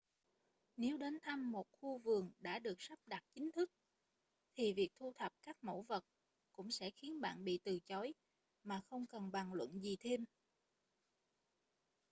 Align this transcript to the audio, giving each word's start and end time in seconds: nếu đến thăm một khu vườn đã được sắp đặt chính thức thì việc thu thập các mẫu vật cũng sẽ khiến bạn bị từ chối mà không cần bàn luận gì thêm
nếu 0.77 0.97
đến 0.97 1.19
thăm 1.21 1.51
một 1.51 1.67
khu 1.71 1.97
vườn 1.97 2.31
đã 2.39 2.59
được 2.59 2.75
sắp 2.81 2.99
đặt 3.05 3.23
chính 3.33 3.51
thức 3.51 3.71
thì 4.53 4.73
việc 4.73 4.89
thu 4.99 5.13
thập 5.15 5.33
các 5.43 5.57
mẫu 5.63 5.81
vật 5.81 6.05
cũng 6.51 6.71
sẽ 6.71 6.91
khiến 6.91 7.21
bạn 7.21 7.43
bị 7.43 7.59
từ 7.63 7.79
chối 7.79 8.13
mà 8.63 8.81
không 8.89 9.07
cần 9.07 9.31
bàn 9.31 9.53
luận 9.53 9.79
gì 9.79 9.97
thêm 9.99 10.25